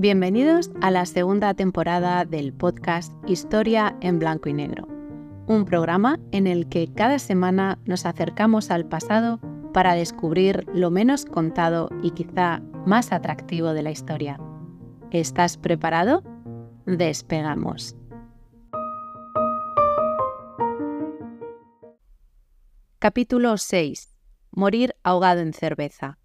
[0.00, 4.88] Bienvenidos a la segunda temporada del podcast Historia en Blanco y Negro,
[5.46, 9.40] un programa en el que cada semana nos acercamos al pasado
[9.74, 14.40] para descubrir lo menos contado y quizá más atractivo de la historia.
[15.10, 16.22] ¿Estás preparado?
[16.86, 17.94] Despegamos.
[22.98, 24.16] Capítulo 6.
[24.50, 26.19] Morir ahogado en cerveza.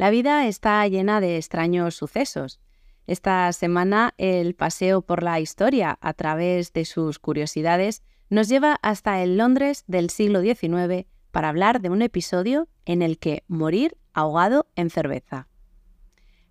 [0.00, 2.58] La vida está llena de extraños sucesos.
[3.06, 9.22] Esta semana el paseo por la historia a través de sus curiosidades nos lleva hasta
[9.22, 14.68] el Londres del siglo XIX para hablar de un episodio en el que morir ahogado
[14.74, 15.48] en cerveza.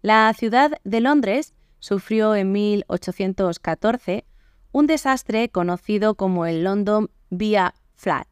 [0.04, 4.27] La ciudad de Londres sufrió en 1814
[4.71, 8.27] un desastre conocido como el London Via Flat,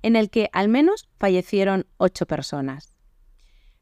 [0.00, 2.91] en el que al menos fallecieron ocho personas.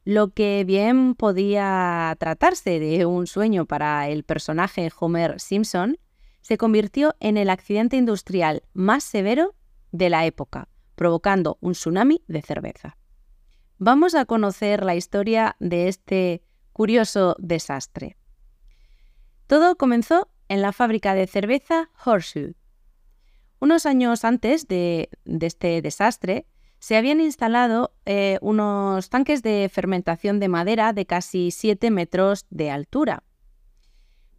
[0.03, 5.97] Lo que bien podía tratarse de un sueño para el personaje Homer Simpson,
[6.41, 9.53] se convirtió en el accidente industrial más severo
[9.91, 12.97] de la época, provocando un tsunami de cerveza.
[13.77, 16.43] Vamos a conocer la historia de este
[16.73, 18.17] curioso desastre.
[19.45, 22.55] Todo comenzó en la fábrica de cerveza Horseshoe.
[23.59, 26.47] Unos años antes de, de este desastre,
[26.81, 32.71] se habían instalado eh, unos tanques de fermentación de madera de casi 7 metros de
[32.71, 33.23] altura.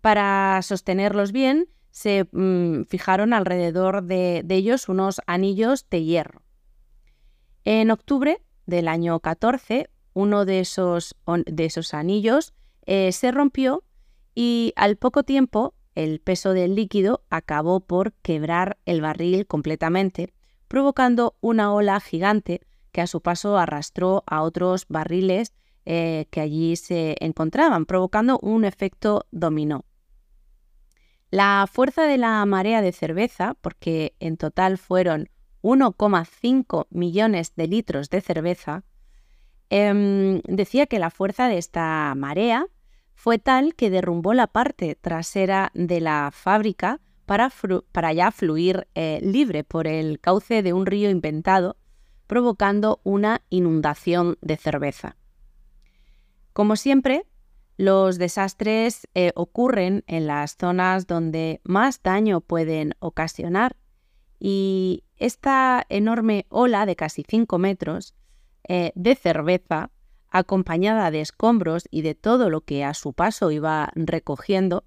[0.01, 6.43] Para sostenerlos bien, se mm, fijaron alrededor de, ellos unos anillos de hierro.
[7.63, 11.15] En octubre del año 14, uno de esos,
[11.47, 12.55] de esos anillos
[12.87, 13.85] eh, se rompió
[14.35, 20.33] y al poco tiempo el peso del líquido acabó por quebrar el barril completamente
[20.73, 25.53] provocando una ola gigante que a su paso arrastró a otros barriles
[25.84, 29.84] eh, que allí se encontraban, provocando un efecto dominó.
[31.30, 35.29] La fuerza de la marea de cerveza, porque en total fueron
[35.61, 38.83] 1,5 millones de litros de cerveza,
[39.68, 42.67] em, decía que la fuerza de esta marea
[43.14, 46.98] fue tal que derrumbó la parte trasera de la fábrica
[47.93, 51.77] para, ya fluir eh, libre por el cauce de un río inventado,
[52.27, 55.17] provocando una inundación de cerveza.
[56.53, 57.25] Como siempre,
[57.77, 63.77] los desastres eh, ocurren en las zonas donde más daño pueden ocasionar
[64.39, 68.15] y esta enorme ola de casi 5 metros
[68.69, 69.91] eh, de cerveza,
[70.31, 74.85] acompañada de escombros y de todo lo que a su paso iba recogiendo,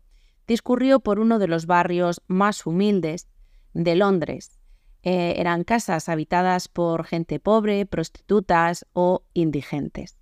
[0.47, 3.28] discurrió por uno de los barrios más humildes
[3.73, 4.59] de Londres.
[5.03, 10.17] Eh, eran casas habitadas por gente pobre, prostitutas o indigentes.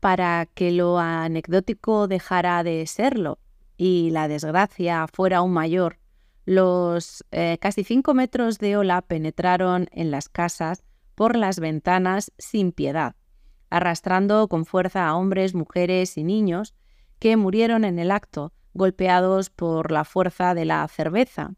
[0.00, 3.38] Para que lo anecdótico dejara de serlo
[3.76, 5.98] y la desgracia fuera aún mayor,
[6.44, 10.82] los eh, casi cinco metros de ola penetraron en las casas
[11.14, 13.14] por las ventanas sin piedad,
[13.70, 16.74] arrastrando con fuerza a hombres, mujeres y niños
[17.22, 21.54] que murieron en el acto, golpeados por la fuerza de la cerveza.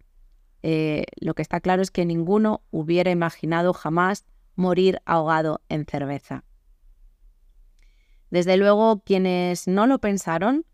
[0.62, 4.26] Eh, lo que está claro es que ninguno hubiera imaginado jamás
[4.56, 6.44] morir ahogado en cerveza.
[8.28, 10.66] Desde luego, quienes no lo pensaron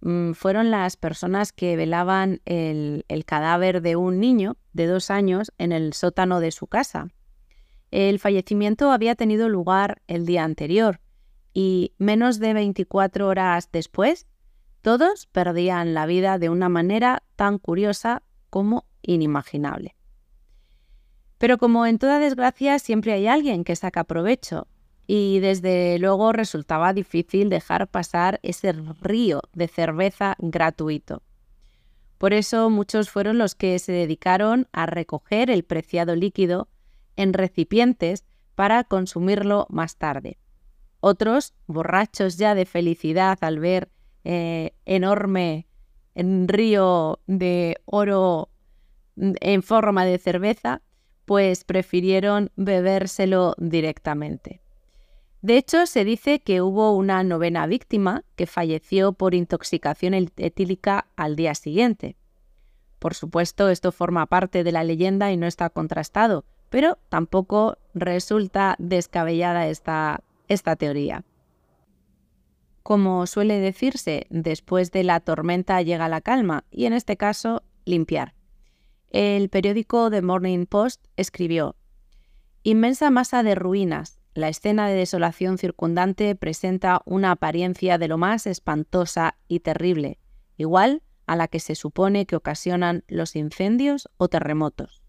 [0.00, 5.52] mm, fueron las personas que velaban el, el cadáver de un niño de dos años
[5.58, 7.10] en el sótano de su casa.
[7.92, 10.98] El fallecimiento había tenido lugar el día anterior
[11.58, 14.26] y menos de 24 horas después,
[14.82, 19.96] todos perdían la vida de una manera tan curiosa como inimaginable.
[21.38, 24.68] Pero como en toda desgracia siempre hay alguien que saca provecho
[25.06, 31.22] y desde luego resultaba difícil dejar pasar ese río de cerveza gratuito.
[32.18, 36.68] Por eso muchos fueron los que se dedicaron a recoger el preciado líquido
[37.16, 40.36] en recipientes para consumirlo más tarde.
[41.08, 43.90] Otros, borrachos ya de felicidad al ver
[44.24, 45.68] eh, enorme
[46.16, 48.48] río de oro
[49.14, 50.82] en forma de cerveza,
[51.24, 54.60] pues prefirieron bebérselo directamente.
[55.42, 61.36] De hecho, se dice que hubo una novena víctima que falleció por intoxicación etílica al
[61.36, 62.16] día siguiente.
[62.98, 68.74] Por supuesto, esto forma parte de la leyenda y no está contrastado, pero tampoco resulta
[68.80, 71.24] descabellada esta esta teoría.
[72.82, 78.34] Como suele decirse, después de la tormenta llega la calma y en este caso, limpiar.
[79.10, 81.76] El periódico The Morning Post escribió,
[82.62, 88.46] Inmensa masa de ruinas, la escena de desolación circundante presenta una apariencia de lo más
[88.46, 90.18] espantosa y terrible,
[90.56, 95.02] igual a la que se supone que ocasionan los incendios o terremotos,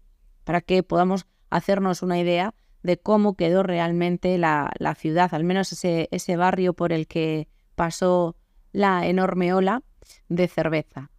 [0.44, 6.08] para que podamos hacernos una idea de cómo quedó realmente la, ciudad, al menos ese,
[6.10, 8.36] ese barrio por el que pasó
[8.72, 9.82] la enorme ola
[10.28, 11.10] de cerveza.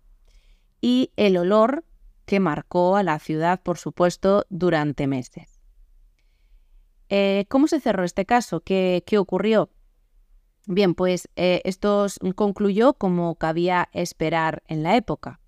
[0.82, 1.84] Y el olor
[2.26, 5.60] que marcó a la ciudad, por supuesto, durante meses.
[7.10, 8.62] Eh, ¿Cómo se cerró este caso?
[8.62, 9.72] ¿Qué, ocurrió?
[10.68, 12.06] Bien, pues eh, esto
[12.36, 15.40] concluyó como cabía esperar en la época.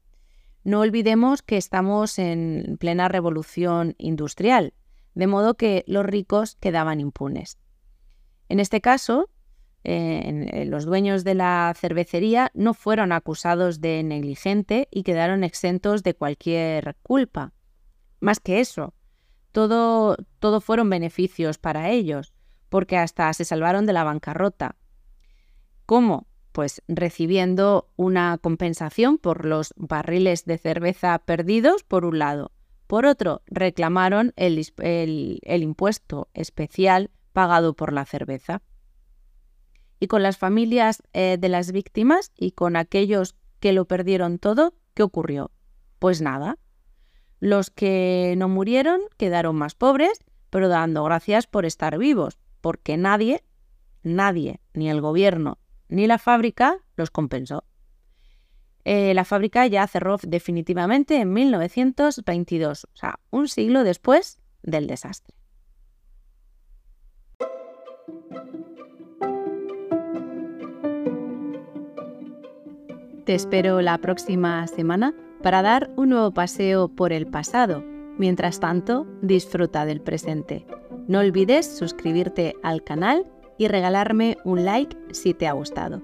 [0.64, 4.74] No olvidemos que estamos en plena revolución industrial,
[5.14, 7.58] de modo que los ricos quedaban impunes.
[8.50, 9.30] En este caso,
[9.84, 16.14] eh, los dueños de la cervecería no fueron acusados de negligente y quedaron exentos de
[16.14, 17.54] cualquier culpa.
[18.20, 18.94] Más que eso,
[19.52, 22.34] todo, todo fueron beneficios para ellos,
[22.70, 24.76] porque hasta se salvaron de la bancarrota.
[25.86, 26.28] ¿Cómo?
[26.52, 32.52] Pues recibiendo una compensación por los barriles de cerveza perdidos, por un lado.
[32.92, 34.60] Por otro, reclamaron el,
[35.46, 38.64] impuesto especial pagado por la cerveza.
[40.02, 44.74] Y con las familias eh, de las víctimas y con aquellos que lo perdieron todo,
[44.94, 45.52] ¿qué ocurrió?
[46.00, 46.58] Pues nada,
[47.40, 53.46] los que no murieron quedaron más pobres, pero dando gracias por estar vivos, porque nadie,
[54.04, 57.64] nadie, ni el gobierno ni la fábrica los compensó.
[58.84, 65.36] Eh, la fábrica ya cerró definitivamente en 1922, o sea, un siglo después del desastre.
[73.26, 75.14] Te espero la próxima semana
[75.44, 77.84] para dar un nuevo paseo por el pasado.
[78.18, 80.66] Mientras tanto, disfruta del presente.
[81.08, 83.26] No olvides suscribirte al canal
[83.58, 86.02] y regalarme un like si te ha gustado.